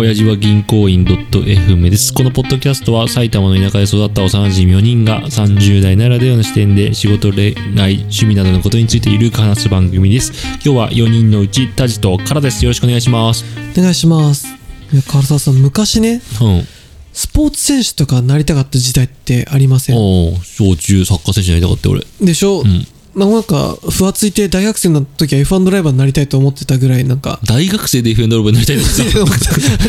[0.00, 2.14] 親父は銀行員 .fm です。
[2.14, 10.32] このポッドキャストは埼玉の田舎で育った幼馴染4人が30代ならではの視点で仕事、恋愛、趣味などのことについてゆるく話す番組です。
[10.54, 12.64] 今日は4人のうちタジとカラです。
[12.64, 13.44] よろしくお願いします。
[13.76, 14.46] お願いします。
[14.90, 16.66] いや、唐沢さん、昔ね、うん。
[17.12, 19.96] スポーツ選手とかなりたかった時代ってありません？
[19.96, 22.06] 小中サッカー選手になりたかった俺。
[22.22, 29.24] でしょ、んなんか、ふわついて大学生の時は F1 ドライバーになりたいと思ってたぐらい、なんか、大学生で FN ドローバーになりたいんですよ。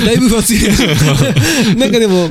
[0.06, 1.78] だいぶふわついてる。
[1.78, 2.30] なんかでも、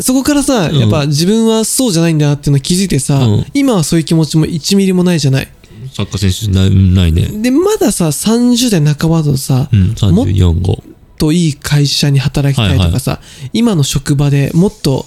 [0.00, 5.48] そこからさ、やっぱ自分はそうじゃないんだなっていうのを気づいてさ、うん今はそういう気持ちも1ミリもないじゃない。
[5.92, 7.28] サッカー選手なないね。
[7.42, 10.82] で、まださ、30代半ばだとさ、うん、もっ34、5。
[11.18, 13.20] といい会社に働きたいとかさ、
[13.52, 15.06] 今の職場でもっと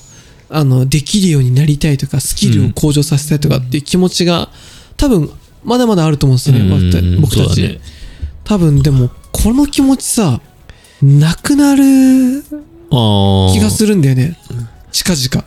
[0.49, 4.49] あのできるようになりたいとかスキルを向上させたいとかっていう気持ちが
[4.99, 5.31] 多分
[5.63, 7.79] まだまだあると思うんですよね、うん僕たち、ね
[8.43, 10.41] 多分でもこの気持ちさ
[11.03, 12.43] なくなる。
[12.91, 14.37] 気がするんだよね。
[14.91, 15.45] 近々。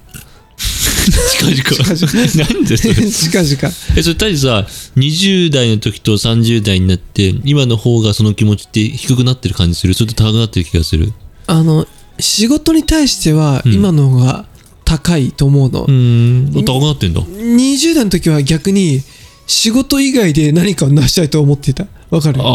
[0.57, 1.97] 近々。
[1.97, 2.95] 近なんでそれ？
[3.11, 3.75] 近々。
[3.97, 9.95] え、それ、たじさ、20代の時と30代になって、今の方がその気持ちって低くなってる感じする？
[9.95, 11.13] それと高くなってる気がする？
[11.49, 11.89] あの
[12.21, 13.73] 仕事に対してはうん。
[13.75, 14.47] 今の方が
[14.85, 16.65] 高いと思うの、うーん。
[16.65, 17.21] 高くなってんだ。
[17.21, 19.03] 20代の時は逆に
[19.47, 21.87] 仕事以外で何かを成したいと思ってた？
[22.11, 22.41] わかる？
[22.41, 22.49] ああ。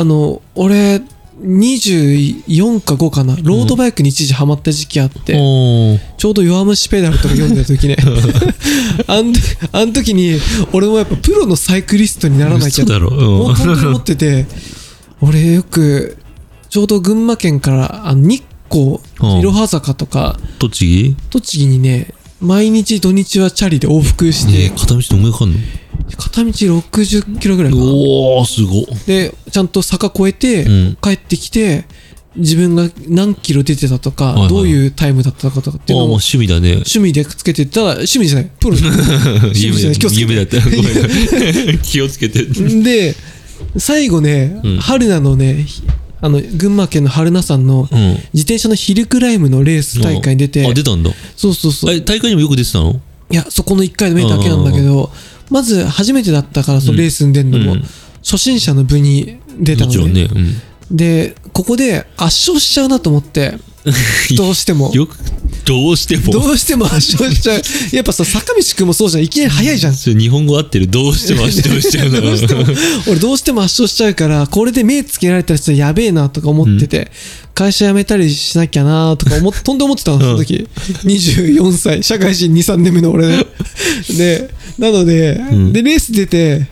[0.00, 1.02] あの俺
[1.40, 3.36] 24か5かな？
[3.42, 7.96] ロードバイクに一時ハマった時期あって、おーちょうど弱虫ペダルとか読んでた時ね。
[9.06, 9.32] あん
[9.72, 10.38] あん時に
[10.72, 13.10] 俺もやっぱプロのサイクリストにならなきゃ嘘だろ。
[13.10, 13.16] うん。
[13.18, 14.46] もう本当に思ってて
[15.20, 16.16] 俺よく
[16.68, 19.38] ちょうど群馬県からあの日光うん。
[19.38, 21.16] いろは坂とか栃木？
[21.30, 24.70] 栃木にね毎日土日はチャリで往復して。
[24.70, 25.58] 片道どんぐらいかかんの？
[26.16, 27.84] 片道60キロぐらいかな。
[27.84, 28.82] おー、すご。
[28.82, 29.04] っ。
[29.06, 30.98] でちゃんと坂越えて、うん。
[31.02, 31.84] 帰ってきて
[32.36, 36.72] 自分が何キロ出てたとか、はいはいどういうタイムだったかとかってああ、いうのをもう趣味だね。
[36.74, 38.50] 趣味でつけてたら趣味じゃない。
[38.60, 39.98] プロ趣味夢じゃない。
[39.98, 40.20] 気をつけて。
[40.20, 40.60] 夢だった。
[40.60, 41.78] ごめん。
[41.82, 42.44] 気をつけて。
[42.44, 43.16] で
[43.76, 44.76] 最後ね、うん。
[44.78, 45.64] 春菜のね。
[45.66, 45.82] ひ
[46.20, 48.14] あの群馬県の春菜山のうん。
[48.34, 51.10] 自転車のヒルクライムのレース大会に出て、あ、出たんだ。
[51.36, 53.00] そうそうそうえ、大会にもよく出てたの？
[53.30, 55.10] いやそこの1回の目だけなんだけど
[55.50, 57.84] まず初めてだったからそのレースに出るのも、うん
[58.20, 60.28] 初心者の部に出たのねもちろんね。
[60.90, 60.96] うん。
[60.96, 63.54] でここで圧勝しちゃうなと思って
[64.36, 65.16] どうしてもよく、
[65.68, 66.32] どうしても。
[66.32, 67.62] どうしても 圧勝しちゃう。
[67.92, 69.24] やっぱさ坂道くんもそうじゃん。
[69.24, 69.94] いきなり速いじゃん。
[69.94, 70.88] 日本語合ってる。
[70.88, 72.22] どうしても足どうしちゃうの。
[72.22, 72.64] どうしても
[73.06, 77.12] 俺どうしても圧勝しちゃうからこれで目つけられた人やべえなとか思ってて、
[77.54, 80.66] 会社辞めたりしなきゃなとか思っ とんで思ってたのその時、
[81.04, 82.02] 24歳。
[82.02, 83.46] 社会人23年目の俺で。
[84.16, 85.72] でなので、ん。
[85.72, 86.66] でレース出て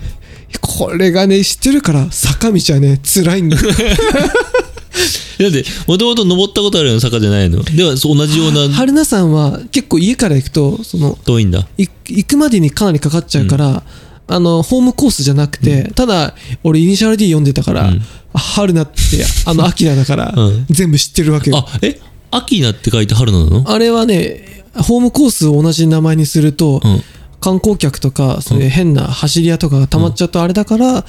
[0.61, 3.63] これがね知ってるから坂道はね辛いんだよ
[5.39, 7.63] だって、もともと登ったことあるような坂じゃないの？
[7.63, 11.67] では、同じような、春菜さんは結構家から行くとその遠いんだ。
[11.79, 13.83] い行くまでにかなりかかっちゃうから、
[14.29, 18.03] あのホームコースじゃなくて、ただ俺イニシャル D 読んでたから、うん。
[18.35, 19.01] 春菜って
[19.45, 20.67] あの アキラだから、うん。
[20.71, 21.59] 全部知ってるわけよ。
[21.59, 22.01] あ、え？
[22.31, 23.71] 秋菜って書いて春菜なの？
[23.71, 27.03] あれはねホームコースを同じ名前にすると、うん。
[27.39, 31.05] 観光客とかそういう変な走り屋とかが溜まっちゃうとあれだから、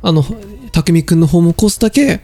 [0.00, 0.24] あの
[0.70, 2.20] 匠くんのホームコースだけ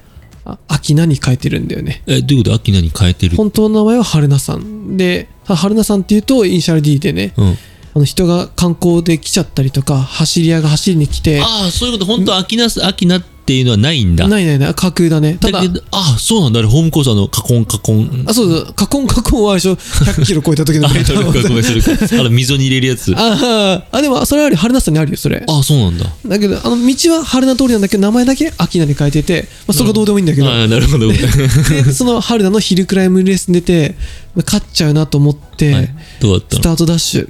[0.48, 2.02] あ秋菜に変えてるんだよね。
[2.06, 2.54] え、どういうこと？
[2.56, 3.36] 秋菜に変えてる？
[3.36, 4.96] 本当の名前は春菜さん。
[4.96, 7.34] で春菜さんっていうとイニシャル D でね。
[7.36, 7.58] うん。
[7.98, 14.28] あの人が観光で来ちゃったりとか走り屋が走りに来てああ、そういうこと、本当は秋菜、秋菜っていうのはないんだ。
[14.28, 16.60] ないないない架空だねただああ、そうなんだ。
[16.60, 18.24] あれ、ホームコースあの、カコンカコン。
[18.28, 19.80] あそうだカコンカコンは最初
[20.20, 21.90] 100キロ超えた時のあ、メーターごめんごめん、それか。
[22.20, 23.12] あの、溝に入れるやつ。
[23.16, 26.04] あああでもそれはあり春菜さんにあるよそれあ、そうなんだ。
[26.26, 31.08] だけどあの道は春菜通りなんだけど名前だけ秋菜に変えてて、まあ、それがどうでもいいんだけど、ああ、なるほど。
[31.10, 33.96] でその春菜のヒルクライムレースに出て
[34.44, 35.88] 勝っちゃうなと思って、はい。
[36.20, 36.60] どうだったの？
[36.60, 37.28] スタートダッシュ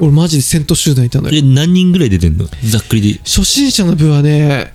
[0.00, 2.46] 俺マジで先頭集団いたのよえ、何人ぐらい出てんの？
[2.64, 3.20] ざっくりで。
[3.20, 4.72] 初心者の部はね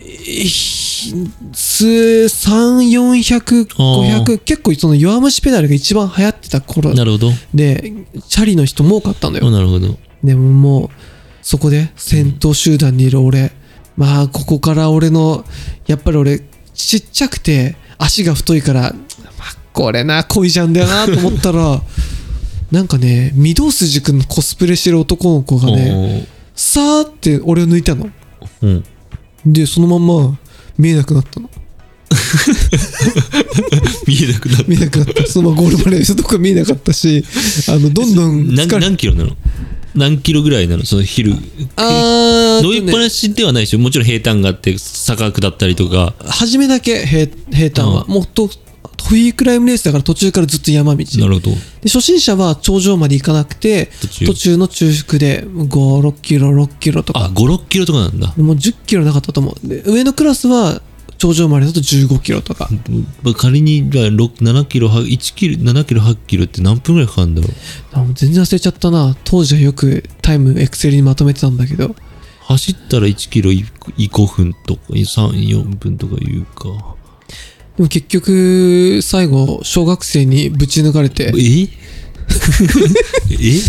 [0.00, 1.14] ひ
[1.52, 7.30] 数3400、あー500結構その弱虫ペダルが一番流行ってた頃なるほど。
[7.54, 7.92] で
[8.28, 9.96] チャリの人も多かったのあよなるほど。
[10.22, 10.90] でももう
[11.42, 13.52] そこで先頭集団にいる俺
[13.96, 15.44] まあここから俺の
[15.86, 16.40] やっぱり俺
[16.74, 18.92] ちっちゃくて足が太いから、まあ、
[19.72, 21.80] これな恋じゃんだよなと思ったら
[22.70, 28.10] なんかね御堂筋くんのコスプレしてる男の子がねさーって俺を抜いたの。
[28.62, 28.84] うん。
[29.46, 30.38] でそのまんま
[30.76, 31.48] 見えなくなったの。
[34.06, 35.26] 見えなくなっ見えなくなった。
[35.26, 37.24] そのままゴールまでしたとこ見えなかったし
[37.68, 39.36] あのどんどん何キロなの？
[39.94, 40.84] 何キロぐらいなの？
[40.84, 41.34] その昼。
[41.76, 43.78] あー乗りっぱなしではないでしょ。
[43.78, 46.14] もちろん平坦があって坂下ったりとか。
[46.20, 48.50] 初めだけ平平坦は、うもっと
[49.08, 51.04] フリークライムレースだから途中からずっと山道。
[51.18, 51.50] なるほど。
[51.50, 58.34] で初心者は頂上まで行かなくて途中途中の中腹で5、6キロ、6キロとあ、か、5、6キロとかなんだ。
[58.36, 59.66] もう10キロなかったと思う。
[59.66, 60.82] で上のクラスは
[61.16, 62.68] 頂上までだと15キロとか。
[63.22, 68.14] まあ仮に、じゃあ、6 7キロ、は1キロ、7キロ、8キロって何分ぐらいかかるんだろう？
[68.14, 69.16] 全然忘れちゃったな。
[69.24, 71.96] 当時はよくタイムエクセルにまとめてたんだけど。
[72.42, 73.64] 走ったら1キロい
[73.96, 76.94] 5分とか、3、4分とかいうか。
[77.78, 81.62] でも結局、最後、小学生にぶち抜かれて、え？
[83.40, 83.60] え？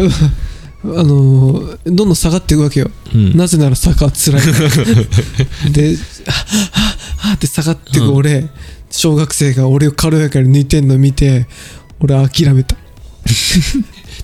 [0.82, 2.90] あのーどんどん下がっていくわけよ。
[3.14, 3.36] うん。
[3.36, 4.40] なぜなら坂は辛い。
[5.72, 5.94] で、
[6.26, 8.48] はははって下がってく俺、
[8.90, 11.46] 小学生が俺を軽やかに抜いてんの見て、
[12.00, 12.76] 俺諦めた。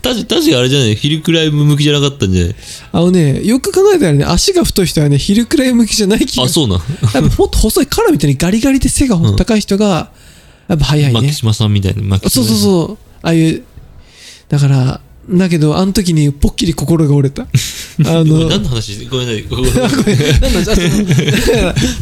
[0.08, 0.94] 確か確かあれじゃない？
[0.96, 2.54] ヒルクライム向きじゃなかったんじゃない？
[2.92, 6.80] あのね、よく考えたらね、足が太い人はね、昼くらい向きじゃない気があ、そうなん。
[7.12, 10.10] 多分もっと細いカラみたいにガリガリで背が高い人が、
[10.68, 11.32] やっぱ早いね牧。
[11.32, 12.02] 島さんみたいな。
[12.02, 12.58] 牧そうそうう。
[12.58, 12.98] そう。
[13.22, 13.62] ああいう、
[14.48, 17.42] だから、だけど、あの時にぽっきり心が折れた。
[18.06, 19.04] あの、何の話？
[19.06, 19.42] ごめんなさい。
[19.50, 21.22] ごめんなんだじゃあその だか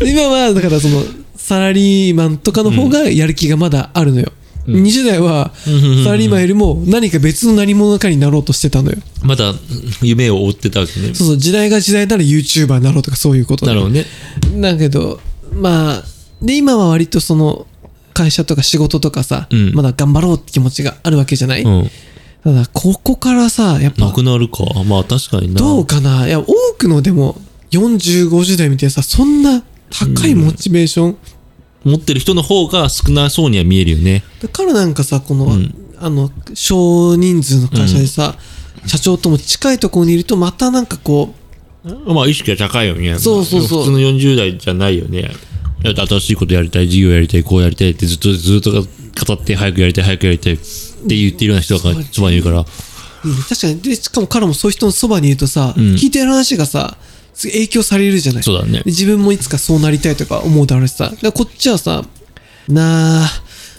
[0.02, 1.02] ら今はだからその
[1.36, 5.52] サラリーマンとかの方がやる気がまだあるのよ、うん20代は
[6.04, 9.52] サラリーマンよりも何か別の何者かになろうとしてたのよまだ
[10.02, 11.14] 夢を追ってたわけね。
[11.14, 14.06] そうそう時代が時代なら YouTuber になろうとかそういうことなるほどね。
[14.56, 15.20] だけど
[15.52, 16.04] まあ
[16.42, 17.66] で今は割とその
[18.12, 21.90] 会社とか仕事とかさ、うんまだ頑張ろうって気持ちがあるわけじゃない、うん。
[22.42, 24.64] ただここからさやっぱなくなるか。
[24.86, 25.60] まあ確かにな。
[25.60, 26.46] どうかないや多
[26.78, 27.36] くのでも
[27.70, 31.16] 4050代みたいなさそんな高いモチベーション、
[31.84, 34.22] 持ってる人の方が少なそうには見えるよね。
[34.42, 38.34] だからなんかさこの、うんあの少人数の会社でさ、
[38.84, 41.32] 社長とも近いところにいるとまたなんかこ
[42.06, 43.18] まあ意識が高いよね。
[43.18, 45.30] そうそうそう普通の40代じゃないよね。
[45.82, 50.62] 新しいことやりたい、事業やりたい、こうやりたいってずっとずっと語って、早くやりたい、早くやりたいって
[51.08, 52.60] 言ってるような人がそばにいるから。
[52.60, 52.64] う、
[53.28, 56.98] うん確かにでしかも彼もそういう人のそばにいるとさ、うん聞いてる話がさ
[57.42, 58.42] 影響されるじゃない。
[58.42, 58.78] そうだね。
[58.78, 58.82] で。
[58.86, 62.04] 自分もいつかそうなりたいとか思うだろうしさこっちはさ
[62.68, 63.30] なあ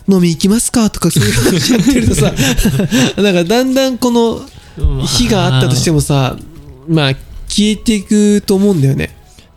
[0.07, 0.89] 飲み行きますか？
[0.89, 2.33] とかそういう話やってるとさ
[3.21, 4.45] なんかだんだんこの
[5.05, 6.37] 火があったとしてもさ
[6.87, 7.15] まあ
[7.47, 9.15] 消えていくと思うんだよね。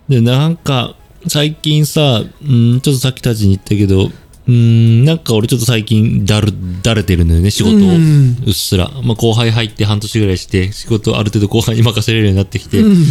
[0.09, 0.95] で、なんか、
[1.27, 4.11] 最近さ、うん、ちょっとさっきたちに言ったけど、
[4.47, 6.53] うん、なんか俺ちょっと最近だる、
[6.83, 7.79] だれてるのよね、仕事を。
[7.79, 8.43] うん。
[8.47, 8.91] うっすら。
[9.03, 13.05] まあ後輩入って半年ぐらいして、仕事ある程度後輩に任せれるようになってきて、うん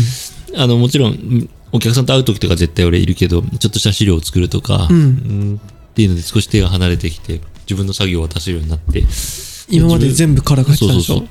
[0.58, 4.96] あの、もちろん、うんお客さんと会う時とか絶対俺いるけど、ちょっとした資料を作るとか、うん。
[4.96, 9.04] うんっていうので少し手が離れてきて、自分の作業を渡せるようになって、
[9.70, 11.16] 今まで全部からが入ってたでしょ？
[11.16, 11.28] そうそう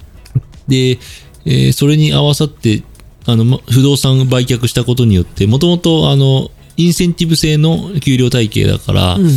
[0.69, 0.99] で、
[1.47, 2.83] えーそれに合わさって、
[3.25, 9.29] あの、ま不動産売却したことによって、もともと、あの、インセンティブ制の給料体系だから、ううん。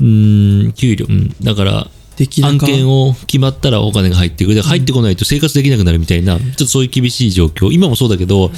[0.00, 1.90] ーん、給料、うん、だから、
[2.42, 4.54] 案件を決まったらお金が入ってくる。
[4.56, 7.70] で入ってこないと生活できなくなるみたいな、ちょっとそういう厳しい状況。
[7.70, 8.50] 今もそうだけど、う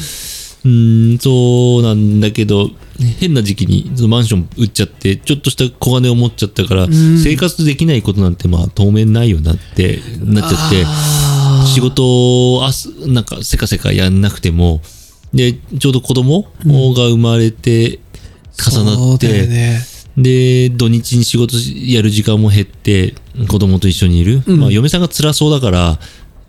[0.68, 2.70] ーん、そうなんだけど、
[3.18, 7.18] 変な時期にそのマンション売っちゃって、ちょっとした小金を持っちゃったから、ん。
[7.18, 10.86] 生活できないことなんてまあ当面ないよなってなっちゃって、
[11.66, 14.80] 仕事をあすなんかせかせかやんなくても、
[15.32, 17.98] で、ちょうど子供が生まれて
[18.56, 19.94] 重なって、ね。
[20.16, 23.14] で、土日に仕事やる時間も減って、
[23.48, 24.42] 子供と一緒にいる。
[24.46, 24.60] うん。
[24.60, 25.98] まあ、嫁さんが辛そうだから、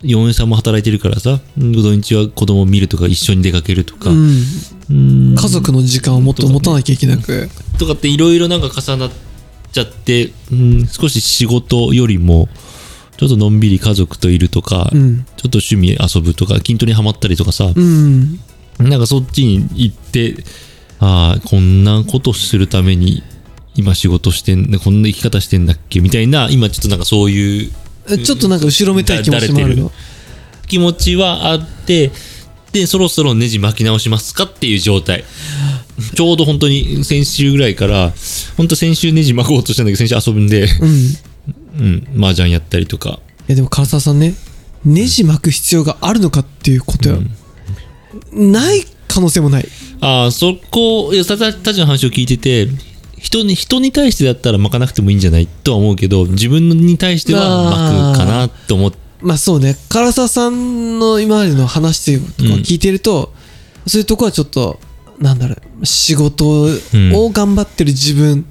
[0.02, 4.42] 嫁さんも働いてるからさ、土日は子供を見るとか、一緒に出かけるとか、うん。
[4.90, 4.92] う
[5.32, 5.34] ん。
[5.34, 7.48] 家族の時間をもっと持たなきゃいけなく。
[7.78, 9.10] とかっていろいろなんか重なっ
[9.72, 12.48] ちゃって、うん、少し仕事よりも、
[13.16, 15.24] ちょっとのんびり家族といるとか、うん。
[15.36, 18.38] ちょっと趣味遊ぶとか、筋トレにハマったりとかさ、うん。
[18.78, 20.44] なんかそっちに行って、
[20.98, 23.22] ああ、こんなことするために
[23.74, 26.00] 今仕事してん、こんな生き方してんだっけ？
[26.00, 27.72] みたいな、今ちょっとなんかそういう
[28.06, 29.76] ちょっとなんか後ろめたい気持ちもある？
[29.76, 29.92] の
[30.66, 32.10] 気持ちはあって、
[32.72, 35.24] で、そろそろネジ巻き直しますかっていう状態。
[36.14, 38.12] ちょうど本当に先週ぐらいから、
[38.56, 40.88] 本当先週ネジ巻こうとしたんだけど、先週遊ぶんで、うん。
[40.88, 41.18] い
[41.78, 43.20] うん、麻雀やったりとか。
[43.46, 44.34] やでも唐沢さんね
[44.84, 47.18] ネジ巻く必要があるのかっていうことよ、
[48.32, 49.68] ない可能性もない。
[50.00, 52.68] ああ、そこ、いや、たたたちの話を聞いてて、
[53.26, 59.76] 人に、人に対してだったら巻かなくてもいいんじゃないとは思うけど、自分に対しては巻くかなと思って、まあそうね。
[59.88, 63.32] 唐沢さんの今までの話とか聞いてると、
[63.84, 64.78] そういうとこはちょっと
[65.18, 65.86] なんだろう。
[65.86, 66.68] 仕事を
[67.30, 68.46] 頑張ってる自分、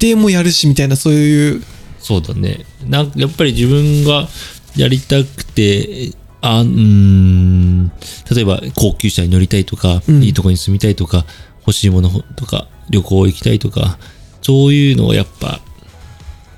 [0.00, 1.62] 家庭もやるしみたいなそういう。
[1.98, 2.66] そうだね。
[2.86, 4.28] なんやっぱり自分が
[4.76, 7.88] やりたくて、あうーん、
[8.30, 10.22] 例えば高級車に乗りたいとか、うん。
[10.22, 11.24] いいとこに住みたいとか、
[11.60, 13.98] 欲しいものとか、旅行行きたいとか、
[14.48, 15.60] そういうのをやっぱ、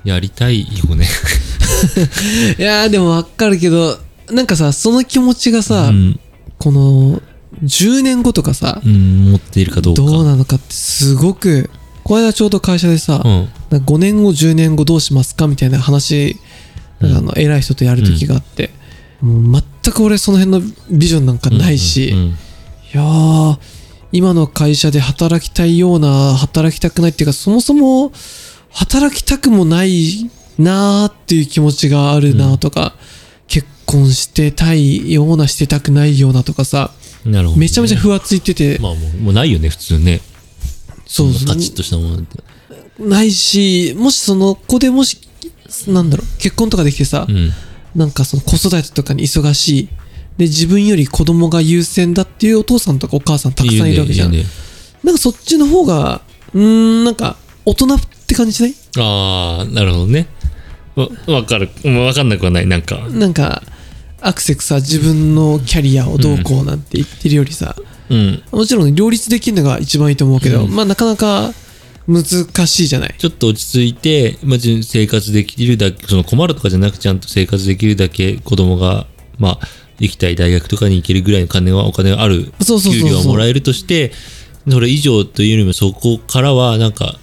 [0.05, 1.05] やりたいよね。
[2.57, 3.99] いやーでもわかるけど
[4.31, 6.19] なんかさその気持ちがさ、うん。
[6.57, 7.21] この
[7.63, 10.01] 10年後とかさ、うん、持っているかどうか。
[10.01, 11.69] どうなのかってすごく
[12.05, 13.49] この間ちょうど会社でさ、うん。
[13.69, 16.37] なんか5年後10年後どうしますかみたいな話、
[17.01, 18.71] なんかあの偉い人とやる時があって、
[19.21, 22.13] もう全く俺その辺のビジョンなんかないし、い
[22.93, 23.57] やー
[24.11, 28.11] 今の会社で働きたいような働きたくないっていうかそもそも
[28.69, 32.93] 働きたくもないなーっていう気持ちがあるなとか、
[33.47, 36.91] 結婚してたいようなしてたくないようなとかさ
[37.25, 40.21] うんなるほど、めちゃめちゃふわついてて、まあもう、もうないよね、普通ね。
[41.05, 42.43] そうそんなカチッとしたものて。
[42.99, 45.19] ないしもしその子でもし
[45.87, 47.51] なんだろう結婚とかできてさ、うん。
[47.95, 49.89] なんかその子育てとかに忙しい
[50.37, 54.49] で自分より子供が優先だっていうお父さんとかお母さんたくさんいるわけじゃん、いいよね
[55.03, 56.21] なんかそっちの方が
[56.53, 58.73] うーんなんか大人って感じしない？
[58.97, 60.27] ああ、なるほどね。
[60.95, 61.69] わ、わかる。
[61.83, 62.65] もうわかんなくはない。
[62.65, 62.97] なんか。
[63.09, 63.61] なんか
[64.19, 67.75] アクセクさ自分のキャリアをどうこうなんて言ってるよりさ、
[68.09, 68.43] うん。
[68.51, 71.53] もちろん両立できるのが一番いいと思うけど、うんまあなかなか
[72.07, 72.23] 難
[72.67, 73.15] しいじゃない？
[73.17, 79.05] ちょっと落ち着いて、まあ、じ生活できるだけ、その困るとかじゃなくちゃんと生活できるだけ子供が、
[79.37, 79.59] まあ、
[80.01, 84.11] 行きたい大学とかに行けるぐらいの金は、お金がある、給料はもらえるとして、
[84.69, 87.19] それ以上というよりもそこからは、なんか、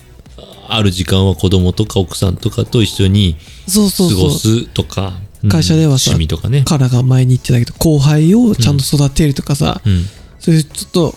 [0.68, 6.64] ある時間は子供とか奥さんとかと一緒にそうそうそう過ごすとか、うん会社ではさ趣味とかね。
[6.66, 10.02] カラが前に言ってたけど後輩をちゃんと育てるとかさ、うん。
[10.40, 11.14] そういうちょっと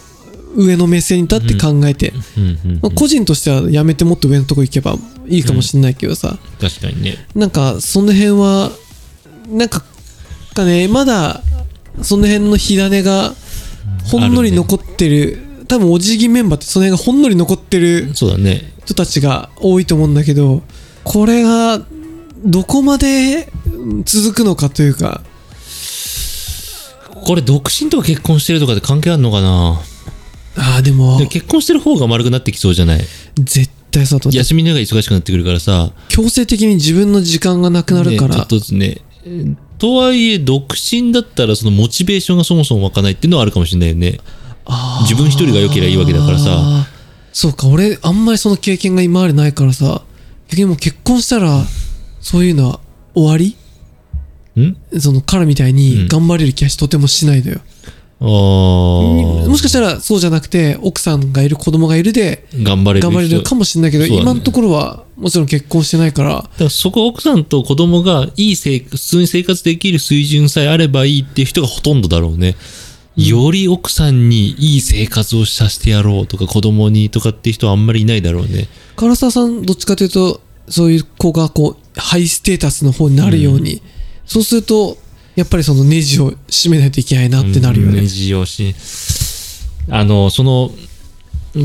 [0.56, 2.14] 上の目線に立って考えて、
[2.96, 4.96] 個人としてはやめてもっと上のとこ行けば
[5.28, 7.16] いいかもしれないけどさ、確かにね。
[7.34, 8.72] なんかその辺は
[9.50, 9.84] なんか
[10.54, 10.88] かね。
[10.88, 11.42] まだ
[12.02, 13.34] その辺の火種が
[14.06, 15.40] ほんのり残ってる。
[15.68, 18.74] 多分お辞儀メンバーってその辺がほんのり残ってるそうだね。
[18.86, 20.64] 人たちが多いと思うんだけど
[21.04, 21.82] これが
[22.44, 23.52] どこまで
[24.04, 25.22] 続くのかというか。
[27.24, 29.80] これ独身とか結婚してるとかで関係あるのかな？
[30.58, 31.20] ああでも。
[31.28, 33.02] 結婚してる方が丸くなってきそうじゃない？
[33.38, 35.92] 絶対そうだと休みの日が忙しくなってくるからさ。
[36.10, 38.98] 強制的に自分の時間がなくなるから、ねちょっとずつね。
[39.82, 44.20] えーとはいえ、独身だったらそのモチベーションがそもそも湧かないっていうのはあるかもしれないよね。
[45.02, 46.88] 自分一人が良ければいいわけだからさ。
[47.34, 50.04] そうか俺あんまりその経験が今までないからさ。
[50.50, 51.64] 逆にもう結婚したら
[52.20, 52.80] そういうのは
[53.16, 53.56] 終わり？
[54.62, 55.00] ん？
[55.00, 57.62] その彼みたいに頑張れる気がしとてもしないのよ、
[58.20, 59.48] あー。
[59.50, 64.10] もしかしたらそうじゃなくて奥さんがいる子供がいるで頑張れるかもしれないけど、ね。
[64.10, 72.56] 今のところはもちろん結婚してないからだからそこ奥さんと子供がいい生普通に生活できる水準さえあればいいっていう人がほとんどだろうね。
[73.16, 78.68] より奥さんにいい生活をさせてやろうとか子供にとかっていう人はあんまりいないだろうね。
[78.96, 83.82] 唐沢さんどっちかというとそういう子がこうハイステータスの方になるように、
[84.26, 84.98] そうすると
[85.36, 88.76] やっぱりそのネジを締めないといけないなってなるよね、ネジをし、
[89.90, 90.72] あの、その、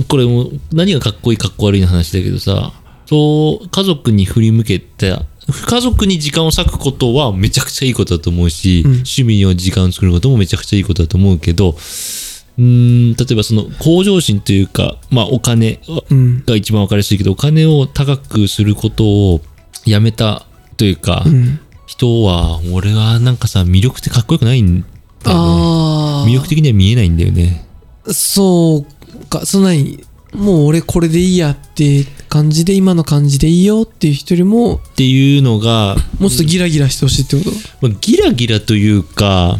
[0.08, 2.72] これも何がかっこいいかっこ悪いの話だけどさ、
[3.06, 19.40] そう、家族に振り向けた、家族に時間を割くことはめちゃくちゃいいことだと思うし、うん趣味を時間を作ることもめちゃくちゃいいことだと思うけど、うーん、例えばその向上心というか、まあお金うんが一番わかりやすいけど、お金を高くすることを
[19.84, 20.46] やめた
[20.76, 24.84] というか、うん人は、俺はなんかさ、魅力ってかっこよくないん
[25.22, 26.30] だよね。
[26.32, 27.64] 魅力的には見えないんだよね。
[28.12, 30.04] そうかそんなに
[30.36, 37.50] もう俺これでいいやって感じで今の感じでいいよっていう人よりもっていうのが、もうちょっとギラギラしてほしいってこと、
[37.80, 39.56] まあギラギラというか、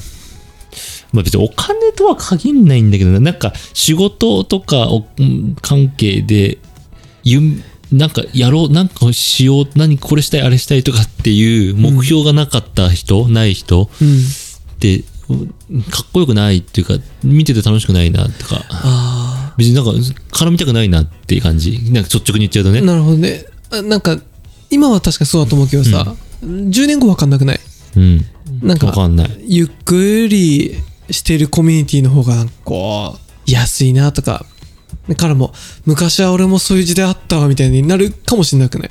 [1.12, 4.88] まあ、別にお金とは限んないんだけどな、なんか仕事とか
[5.62, 6.58] 関係で、
[7.90, 14.08] なんかやろう、なんかしよう、何これしたい、あれしたいとかっていう目標がなかった人、ない人うん。
[14.08, 15.04] って、うん
[15.90, 19.25] かっこよくないっていうか、見てて楽しくないなとか、あ
[19.56, 21.78] 別になんか絡みたくないなっていう感じ？
[21.92, 22.80] なんか率直に言っちゃうとね。
[22.80, 24.18] あなるほどねあなんか
[24.70, 27.60] 今は確かにそうだと思うけどさ、10年後分かんなくない？
[27.96, 28.24] うん。
[28.62, 29.30] なんかわかんない。
[29.46, 30.74] ゆっくり
[31.10, 34.44] してるコミュニティの方がこう安いなとか
[35.08, 35.52] で彼も
[35.84, 38.90] 昔は俺もそういう時代あったわみたいになるかもしれなくない？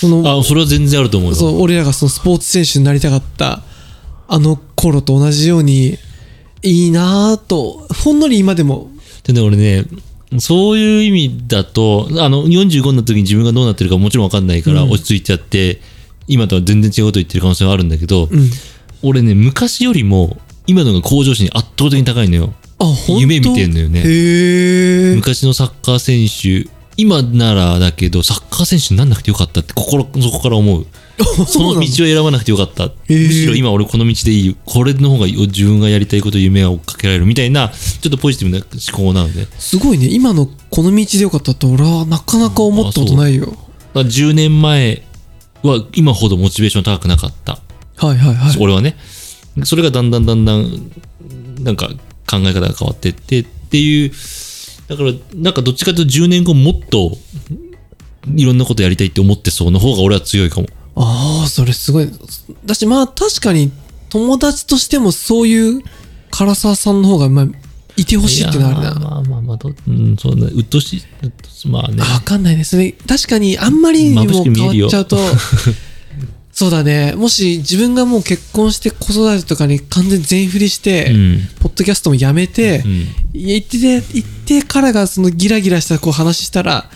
[0.00, 1.36] そのあ、それは全然あると思うよ。
[1.36, 3.62] そう俺らがそのスポーツ選手になりたかった
[4.26, 5.96] あの頃と同じように
[6.62, 8.90] いいなぁとほんのり今でも
[9.24, 9.84] でね、俺ね、
[10.38, 14.90] そういう意味だと、あの、45になった時に自分がどうなってるかもちろんわかんないから、うん。
[14.90, 15.80] 落ち着いちゃって、
[16.26, 18.50] 今とは全然違うこと言ってる可能性はあるんだけど、うん。
[19.02, 22.54] 俺ね、昔よりも、今のが向上心圧倒的に高いのよ。
[22.78, 23.20] あ本当？
[23.20, 24.02] 夢見てんのよね。
[25.16, 30.86] 昔のサッカー選手今ならだけどサッカー選手になんなくてよかったって心そこから思う
[31.46, 37.26] その道を選ばなくてよかった、むしろ今俺この道でいいこれの方が自分がやりたいこと夢を追っかけられる。
[37.26, 40.08] みたいなちょっとポジティブな思考なのねすごいね。
[40.10, 43.58] 今のこの道でよかったって俺はなかなか思ったことないよ、だか
[43.94, 45.02] ら10年前
[45.62, 47.58] は今ほどモチベーション高くなかった。
[47.96, 48.56] はいはいはい。
[48.58, 48.96] 俺はね。
[49.64, 50.90] それがだんだんだんだん
[51.60, 51.88] なんか
[52.28, 54.12] 考え方が変わってってっていう
[54.88, 57.16] だからなんかどっちかというと10年後もっと
[58.34, 62.10] いろんなことやりたいって思ってそうの方が俺は強いかもああそれすごい。
[62.64, 63.72] だしまあ確かに
[64.10, 65.82] 友達としてもそういう
[66.30, 67.46] 唐沢さんの方がまあ
[67.96, 69.06] いてほしいっていうのはあるな。
[69.06, 72.02] まあまあまあどうんそうねうっとうしいまあね。
[72.02, 75.18] あわかんないねそれ確かにあんまりにも変わっちゃうと
[76.52, 77.14] そうだね。
[77.16, 81.38] もし自分がもう結婚して子育てとかに完全に全振りして、うん。
[81.60, 83.06] ポッドキャストもやめて、うん。
[83.32, 86.90] 言ってて言ってからがそのギラギラしたこう話したら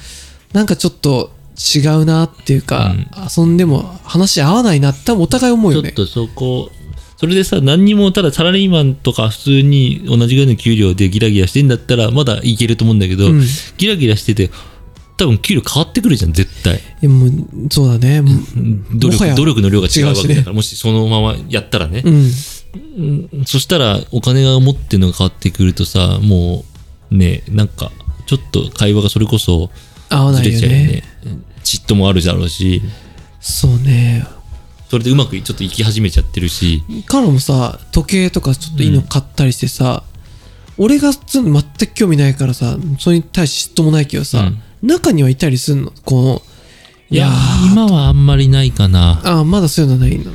[0.52, 2.94] なんかちょっと違うなっていうか、
[3.36, 5.92] 遊んでも話合わないなって多分お互い思うよね。
[5.92, 6.70] ちょっとそこ
[7.16, 13.42] それでさ何にもただサラリーマンとか普通に同じぐらいの給料でギラギラしてんだったらまだいけると思うんだけど、うん。
[13.78, 14.50] ギラギラしてて
[15.16, 16.76] 多分給料変わってくるじゃん絶対。
[16.76, 17.30] いやもう
[17.70, 18.22] そうだね。
[18.94, 22.30] 努力努力の量が違うわけだからねもしそのままやったらね、うん。
[22.98, 23.44] うん。
[23.46, 26.66] そしたらお金が持ってるのが変わってくるとさも
[27.10, 27.92] うねなんか
[28.26, 29.70] ちょっと会話がそれこそ
[30.10, 31.02] ず合わないよれちゃうよねね
[31.66, 32.80] 嫉妬もあるだろうし。
[33.40, 34.24] そうね。
[34.88, 36.84] それでうまくちょっと生き始めちゃってるし。
[37.06, 40.04] 彼もさ時計とかちょっといいの買ったりしてさ、
[40.78, 45.92] 俺がつ全く興味ないからさそれに対して嫉妬もないけどさ、中にはいたりすんの？
[46.04, 46.42] この
[47.10, 49.20] いやー今はあんまりないかな。
[49.24, 50.32] ああまだそういうのないの？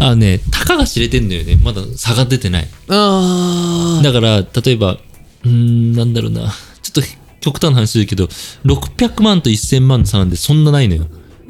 [0.00, 1.56] あねたかが知れてんだよね。
[1.62, 2.68] まだ差が出てない。
[2.88, 6.52] ああだから例えばうーんなんだろうな。
[6.82, 8.24] ちょっと極端な話するけど
[8.64, 11.06] 600万と1000万の差なんでそんなないのよ。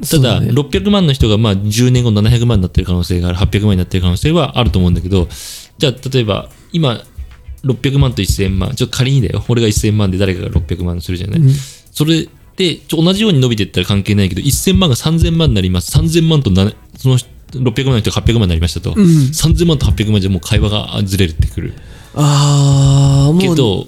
[0.09, 0.51] ただ、ね。
[0.51, 5.27] 600万の人がまあ10年後700万になってる可能性がある800万になってる可能性はあると思うんだけど
[5.77, 7.01] じゃあ例えば今
[7.63, 9.43] 600万と1000万ちょっと仮にだよ。
[9.49, 11.49] 俺が1000万で誰かが600万するじゃない、うん。
[11.91, 15.97] それでちょ同じように伸びていったら関係ないけど1000万が3000万になります。
[15.97, 18.93] 3000万となその600万の人が800万になりましたと、ん。
[18.93, 21.73] 3000万と800万じゃもう会話がずれてくる。
[22.15, 23.87] ああもうけど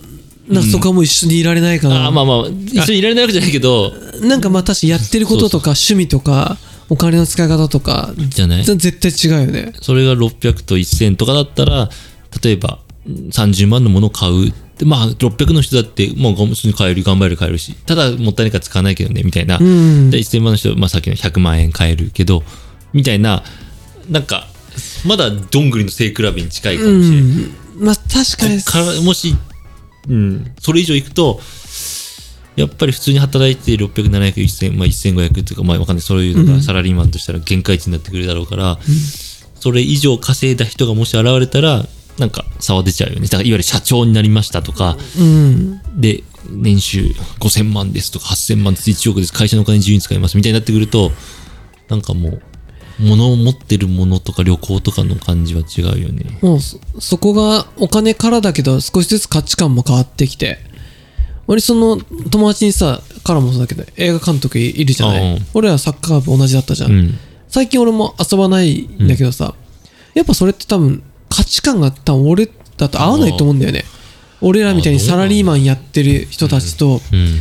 [0.52, 3.94] なそこはもう一緒にいられないかな、あーまあまあ一緒にいられないわけじゃないけど。
[4.22, 6.58] なんかまあ確かにやってることとか趣味とか
[6.90, 8.64] お金の使い方とかじゃない？
[8.64, 9.74] 絶対違うよね。
[9.82, 11.90] それが600と1000とかだったら
[12.44, 20.10] 例えばうん30万のものを買うでまあ600の人だってもう普通に買える頑張れる買えるしただもったいないから使わないけどねみたいな、うん。
[20.10, 22.44] で1000万の人は、まあ、さっきの100万円買えるけど
[22.94, 23.44] みたいな
[24.10, 24.48] なんか
[25.06, 27.86] まだどんぐりの背比べに近いかもしれない、うん。
[27.86, 28.62] まあ確かに。
[28.62, 29.36] からもし、
[30.10, 31.40] うん、それ以上いくと
[32.56, 36.02] やっぱり普通に働いて600、700、1000、まあ、1500っていうか、まあ、わかんない。
[36.02, 38.78] そういうのがサラリーマンとしたら限界値になってくるだろうから、
[39.56, 41.86] それ以上稼いだ人がもし現れたら、
[42.18, 43.28] なんか差は出ちゃうよね。
[43.28, 47.06] だからいわゆる社長になりましたとか、うんで、年収
[47.40, 51.12] 5000万ですとか8000万です、1億です、会社のお金自由に使いますみたいになってくると、
[51.88, 52.42] なんかもう、
[52.99, 56.38] 物を持ってるものとか旅行とかの感じは違うよね。
[56.41, 60.60] もうそそこがお金からだけど少しずつ価値観も変わってきて
[61.47, 67.19] 俺その友達にさからもそうだけど映画監督いいるじゃない、俺らサッカー部同じだったじゃん、うん。
[67.47, 69.56] 最近俺も遊ばないんだけどさ、
[70.13, 73.84] やっぱそれって多分価値観が多分俺だと合わないと思うんだよね。
[74.41, 77.39] 俺らみたいにサラリーマンやってる人たちとうん。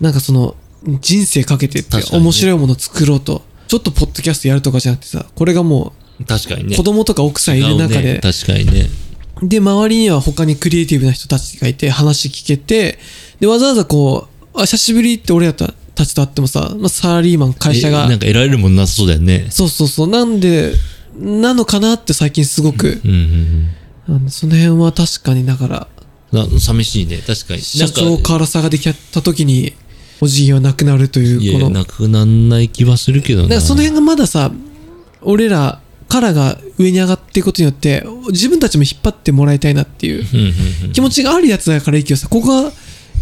[0.00, 0.54] なんかその
[1.00, 6.76] 人生かけてって面白いもの作ろうとちょっとポッドキャストやるとかじゃなくてさこれがもう確かにね。
[6.76, 8.86] 子供とか奥さんいる中で、ね確かにね。
[9.42, 12.98] で、周りには他にクリエイティブな人たちがいて、話聞けて、
[13.38, 15.72] で、わざわざこう、あ、久しぶりって俺らた
[16.04, 19.46] ちと会ってもさ、まあ、サラリーマン、会社がえなん、か得られるものなさそうだよね。
[19.50, 20.72] そうそうそう、なんで、
[21.16, 25.88] なのかなって最近すごく、うんうんその辺は確かに、だから、
[26.32, 26.54] うん。
[26.54, 27.18] な寂しいね。
[27.18, 27.60] 確かに。
[27.60, 29.74] 社長から差ができた時に、
[30.20, 33.48] お辞儀はなくなるという、いやいや、この、なくなんない気はするけどな。
[33.48, 34.52] だからその辺がまださ、
[35.22, 40.92] 俺らからが上に上がっていくことによって、自分たちも引っ張ってもらいたいなっていううんうんうん。
[40.92, 42.72] 気持ちがあるやつだからいいけどさ、ここが、い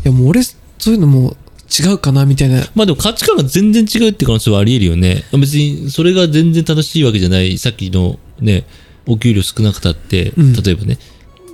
[0.04, 0.56] やもう俺、そ
[0.86, 1.36] ういうのもう
[1.68, 2.64] 違うかなみたいな。
[2.74, 5.24] まあでも価値観が全然違うって可能性はあり得るよね。
[5.32, 7.58] 別にそれが全然正しいわけじゃない。
[7.58, 8.66] さっきのね、
[9.06, 10.98] お給料少なくたって、うん例えばね、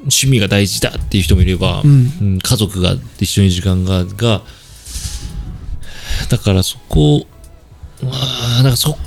[0.02, 4.42] 趣味が大事だっていう人もいれば、うんうん家族が一緒に時間が、が、
[6.28, 7.26] だからそこ、
[8.04, 8.98] あーなんかそこ、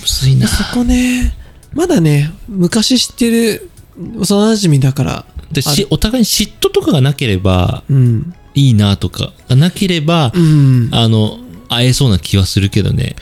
[0.00, 0.46] むずいな。
[0.48, 1.34] そこね、
[1.72, 3.70] まだね、昔知ってる
[4.18, 8.34] 幼馴染だから、でしお互いに嫉妬とかがなければうん。
[8.54, 13.16] いいなとかがなければ、うんあの、会えそうな気はするけどね。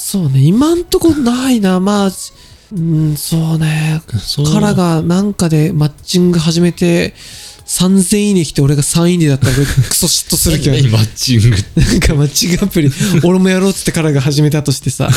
[0.00, 2.10] そうね今んとこないなまあ
[2.72, 4.00] うんそうね
[4.50, 7.12] カラがなんかでマッチング始めて
[7.70, 11.50] 3000いいね来て俺が3いいねだったら俺クソ嫉妬するけど何マッチング。
[11.50, 12.90] なんかマッチングアプリ。
[13.22, 15.08] 俺もやろうっつってカラが始めたとしてさ。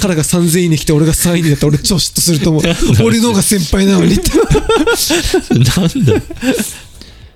[0.00, 2.62] カラが3000いいね来て俺が3いいねだったら俺超嫉妬すると思う。
[3.04, 4.30] 俺の方が先輩なのにって。
[4.30, 6.14] なんだ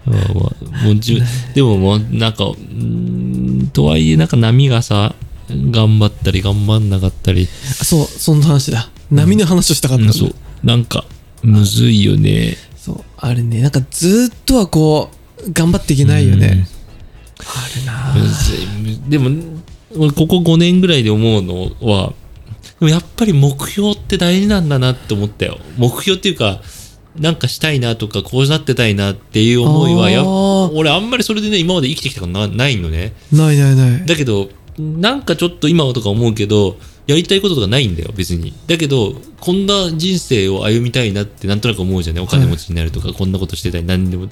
[0.06, 0.52] まあま
[0.82, 5.16] あもうじゅでももうなんかうーんとはいえなんか波がさ
[5.48, 8.88] 頑張ったり頑張んなかったり、そうそんな話だ。
[9.10, 10.34] 波の話をしたかったんだそう。
[10.62, 11.04] なんか
[11.42, 12.56] むずいよね
[12.94, 13.04] そう。
[13.16, 15.10] あれねなんかずーっとはこ
[15.46, 16.66] う頑張っていけないよね。
[17.40, 19.30] あれなでも
[19.96, 22.12] 俺ここ5年ぐらいで思うのは
[22.78, 25.58] でもやっぱり目標って大事なんだなって思ったよ。
[25.78, 26.60] 目標っていうか
[27.18, 33.14] なんかしたいなとかこうなってたいなっていう思いはや俺あんまりそれでね今まで生きてきたことなないのね。
[33.32, 34.06] ないないない。
[34.06, 38.54] だけどなんかちょっと今はとか思うけどやりたいこととかないんだよ別に。
[38.66, 44.26] だけどこんな人生を歩みたいなってなんとなく思うじゃんねお金持ちになるとか、こんなことしてたい何でも。
[44.26, 44.28] っ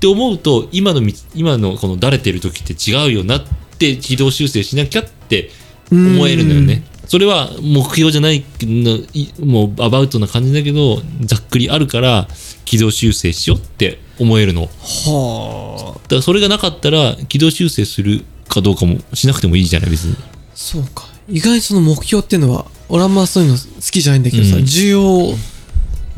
[0.00, 3.44] て思うと今の道今のこのだれてる時って違うよなっ
[3.78, 5.50] て軌道修正しなきゃって
[5.90, 6.84] 思えるのよね。
[7.06, 12.26] それは目標じゃないのいもうアバウトな感じだけどざっくりあるから
[12.64, 14.62] 軌道修正しようって思えるの。
[14.62, 16.00] はあ。
[16.02, 20.16] だからそれがなかったら軌道修正するかどうかもしなくてもいいじゃない別に。
[20.54, 24.64] そうか意外にその目標っていうのは俺あんまそういうの好きじゃないんだけどさ、うん。
[24.64, 25.34] 重要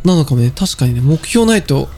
[0.04, 0.52] なのかもね。
[0.54, 1.88] 確かにね目標ないと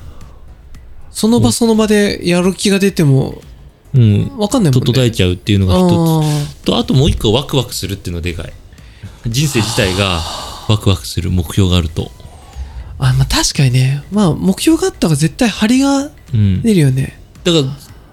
[1.10, 3.40] その場その場でやる気が出ても
[3.94, 4.28] うん。
[4.36, 4.92] 分かんないもんね。
[4.92, 6.22] 整えちゃうっていうのが一あ
[6.60, 8.52] つとあともう一個ワクワクするっていうのがでかい。
[9.26, 10.20] 人生自体が
[10.68, 12.02] ワクワクする目標があると。
[12.04, 12.08] ー
[12.98, 14.02] あまあ確かにね。
[14.12, 16.62] まあ目標があった方が絶対張りがうん。
[16.62, 17.18] 出るよね。
[17.44, 17.64] だから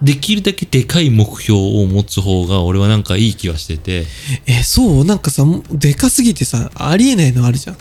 [0.04, 4.06] できるだけでかい目標を持つ方が俺はなんかいい気はしてて。
[4.46, 5.06] えそう？
[5.06, 7.78] なんかさでかすぎてさありえないのあるじゃん。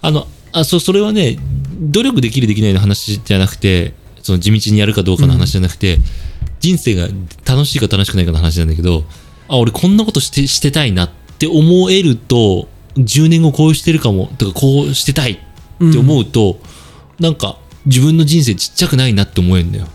[0.00, 1.36] あのあそそれはね
[1.80, 5.98] 努力できるできないの話じゃなくてその地道にやるかどうかの話じゃなくて、
[6.60, 7.08] 人生が
[7.44, 9.04] 楽しいか楽しくないかの話なんだけど
[9.48, 16.60] あ俺こんなことしてしてたいなって思えると10年後こうしてるかもとかこうしてたいって思うと、
[17.18, 19.86] なんか自分の人生ちっちゃくないなって思えるんだよ。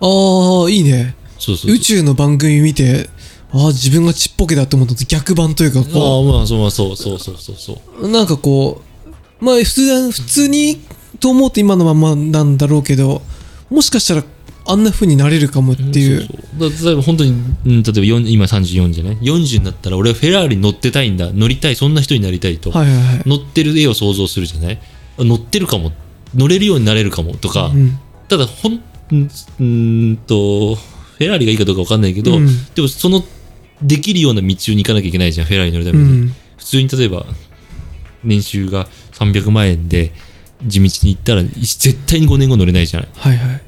[0.00, 3.08] ああいいねそうそう宇宙の番組見て
[3.52, 5.90] ああ自分がちっぽけだって思ったと逆版というかあこ
[6.30, 8.06] あまあそうまあそうそうそうそうそう。
[8.06, 8.82] うなんかこ
[9.40, 10.80] うまあ普通だ普通に
[11.20, 13.22] と思うと今のままなんだろうけど
[13.70, 14.24] もしかしたら
[14.68, 16.22] あんな風になれるかもっていう。
[16.22, 16.70] そうそう。
[16.70, 21.30] だ例えば本当に、うん、例えば4今34じゃない？40になったら俺はフェラーリ乗ってたいんだ。
[21.32, 21.76] 乗りたい。
[21.76, 23.22] そんな人になりたいと、はいはいはい。
[23.26, 24.78] 乗ってる絵を想像するじゃない？
[25.18, 25.92] 乗ってるかも。
[26.34, 27.34] 乗れるようになれるかも。
[27.36, 30.76] とか、うんただほんうんと
[31.18, 32.46] フェラーリがいいかどうか分かんないけど、うん。
[32.74, 33.22] でもその
[33.82, 36.34] できるような道に行かなきゃいけないじゃんフェラーリ乗るたうめに、ん。
[36.56, 37.26] 普通に例えば
[38.24, 40.12] 年収が300万円で
[40.66, 43.60] 地道に行ったら絶対に5年後乗れないじゃないはいはい。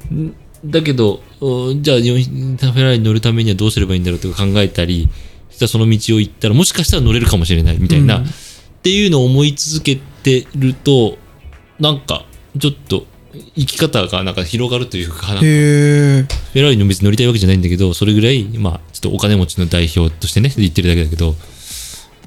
[0.65, 5.09] だけど、おじゃあ、よフェラーリに乗るためにはどうすればいいんだろうとか考えたり、
[5.49, 8.23] そしたらその道を行ったら、もしかしたら乗れるかもしれないみたいな、うん。
[8.25, 8.27] っ
[8.83, 11.17] ていうのを思い続けてると、
[11.79, 12.25] なんか、
[12.57, 13.05] ちょっと、
[13.55, 16.25] 生き方がなんか広がるというか、なんかフェ
[16.55, 21.35] ラーリの別に乗りたいわけじゃないんだけど、それぐらい、まあ、ちょっとお金持ちの代表としてね、言ってるだけだけど、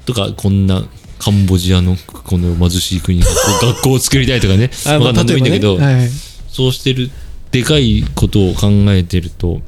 [0.06, 0.84] とか、こんな、
[1.18, 6.10] カンボジアのこの貧しい国に学校を作りたいとかね、 あまあ、なんでもいいんだけど、例えばねはい。
[6.50, 7.10] そうしてる、
[7.52, 9.62] でかいことを考えてると、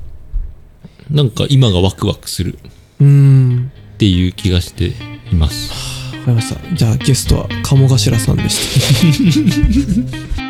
[1.10, 2.58] なんか今がワクワクする
[3.00, 4.86] うんっていう気がして
[5.32, 5.70] います。
[6.16, 6.74] わかりました。
[6.74, 10.40] じゃあゲストは鴨頭さんでした